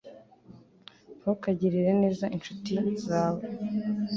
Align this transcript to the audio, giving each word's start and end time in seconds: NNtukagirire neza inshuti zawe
NNtukagirire 1.15 1.91
neza 2.01 2.25
inshuti 2.35 2.73
zawe 3.05 3.41